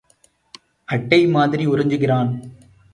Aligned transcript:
அட்டை 0.85 1.27
மாதிரி 1.27 1.67
உறிஞ்சுகிறான். 1.67 2.31